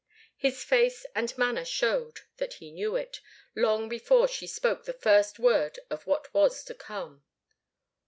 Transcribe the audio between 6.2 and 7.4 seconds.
was to come.